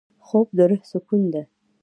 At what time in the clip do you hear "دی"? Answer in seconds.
1.33-1.43